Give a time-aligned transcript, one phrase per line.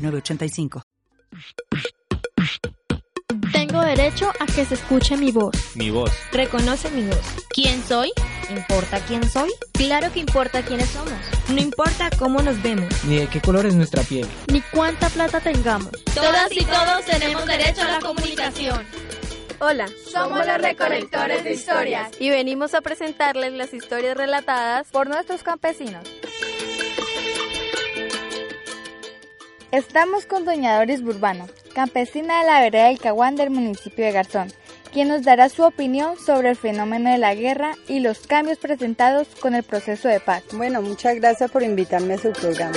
[0.00, 0.82] 906985.
[3.52, 5.54] Tengo derecho a que se escuche mi voz.
[5.76, 6.10] Mi voz.
[6.32, 7.20] Reconoce mi voz.
[7.50, 8.12] ¿Quién soy?
[8.50, 9.50] ¿Importa quién soy?
[9.72, 11.12] Claro que importa quiénes somos.
[11.48, 12.88] No importa cómo nos vemos.
[13.04, 14.26] Ni de qué color es nuestra piel.
[14.52, 15.90] Ni cuánta plata tengamos.
[16.14, 18.84] Todas y todos tenemos derecho a la comunicación.
[19.60, 25.42] Hola, somos los recolectores de historias y venimos a presentarles las historias relatadas por nuestros
[25.42, 26.02] campesinos.
[29.72, 34.48] Estamos con doña Doris Burbano, campesina de la vereda del Caguán del municipio de Garzón,
[34.92, 39.28] quien nos dará su opinión sobre el fenómeno de la guerra y los cambios presentados
[39.40, 40.42] con el proceso de paz.
[40.54, 42.76] Bueno, muchas gracias por invitarme a su programa.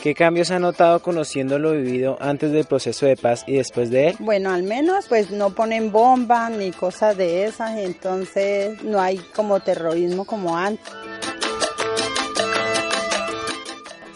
[0.00, 4.08] ¿Qué cambios ha notado conociendo lo vivido antes del proceso de paz y después de
[4.08, 4.16] él?
[4.18, 9.60] Bueno, al menos pues no ponen bombas ni cosas de esas, entonces no hay como
[9.60, 10.92] terrorismo como antes.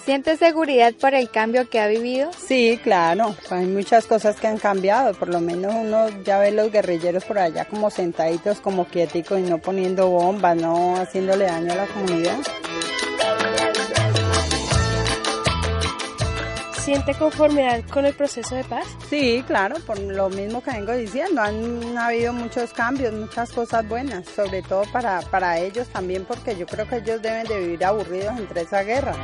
[0.07, 2.31] ¿Siente seguridad por el cambio que ha vivido?
[2.33, 6.71] Sí, claro, hay muchas cosas que han cambiado, por lo menos uno ya ve los
[6.71, 11.75] guerrilleros por allá como sentaditos, como quieticos y no poniendo bombas, no haciéndole daño a
[11.75, 12.39] la comunidad.
[16.79, 18.87] ¿Siente conformidad con el proceso de paz?
[19.11, 24.25] Sí, claro, por lo mismo que vengo diciendo, han habido muchos cambios, muchas cosas buenas,
[24.29, 28.39] sobre todo para, para ellos también, porque yo creo que ellos deben de vivir aburridos
[28.39, 29.17] entre esa guerra.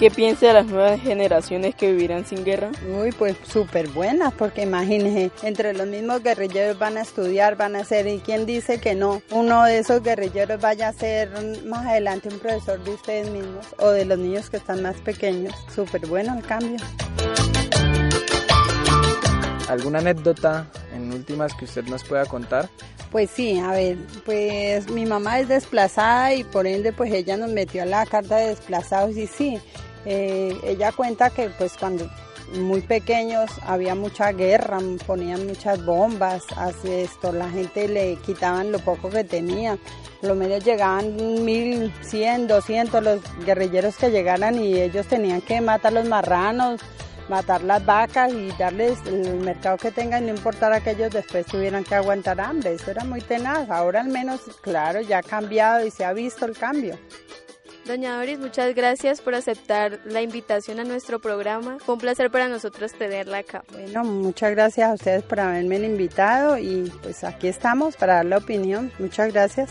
[0.00, 2.70] ¿Qué piensa de las nuevas generaciones que vivirán sin guerra?
[2.90, 7.84] Uy, pues súper buenas, porque imagínense, entre los mismos guerrilleros van a estudiar, van a
[7.84, 9.20] ser, ¿y quién dice que no?
[9.30, 11.28] Uno de esos guerrilleros vaya a ser
[11.66, 15.54] más adelante un profesor de ustedes mismos o de los niños que están más pequeños.
[15.74, 16.78] Súper bueno el cambio.
[19.68, 20.66] ¿Alguna anécdota
[20.96, 22.70] en últimas que usted nos pueda contar?
[23.10, 27.50] Pues sí, a ver, pues mi mamá es desplazada y por ende pues ella nos
[27.50, 29.60] metió a la carta de desplazados y sí,
[30.04, 32.08] eh, ella cuenta que pues cuando
[32.54, 38.78] muy pequeños había mucha guerra, ponían muchas bombas, así esto, la gente le quitaban lo
[38.80, 39.78] poco que tenía.
[40.22, 45.92] Lo menos llegaban mil, cien, doscientos los guerrilleros que llegaran y ellos tenían que matar
[45.92, 46.80] los marranos,
[47.30, 51.84] matar las vacas y darles el mercado que tengan, no importara que ellos después tuvieran
[51.84, 52.74] que aguantar hambre.
[52.74, 53.70] Eso era muy tenaz.
[53.70, 56.98] Ahora al menos, claro, ya ha cambiado y se ha visto el cambio.
[57.90, 61.78] Doña Doris, muchas gracias por aceptar la invitación a nuestro programa.
[61.80, 63.64] Fue un placer para nosotros tenerla acá.
[63.72, 68.38] Bueno, muchas gracias a ustedes por haberme invitado y pues aquí estamos para dar la
[68.38, 68.92] opinión.
[69.00, 69.70] Muchas gracias.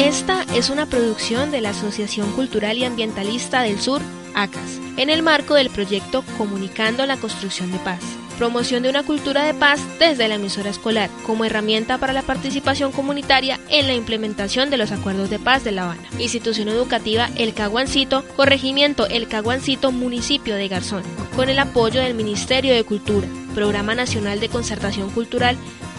[0.00, 4.00] Esta es una producción de la Asociación Cultural y Ambientalista del Sur,
[4.34, 9.44] ACAS, en el marco del proyecto Comunicando la Construcción de Paz promoción de una cultura
[9.44, 14.70] de paz desde la emisora escolar como herramienta para la participación comunitaria en la implementación
[14.70, 16.08] de los acuerdos de paz de La Habana.
[16.18, 21.02] Institución educativa El Caguancito, corregimiento El Caguancito, municipio de Garzón,
[21.36, 25.56] con el apoyo del Ministerio de Cultura, Programa Nacional de Concertación Cultural,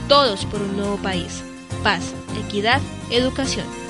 [0.08, 1.44] Todos por un Nuevo País.
[1.84, 2.14] Paz,
[2.46, 3.85] equidad, educación.